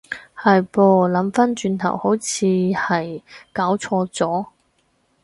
[0.35, 3.21] 係噃，諗返轉頭好似係
[3.53, 4.47] 攪錯咗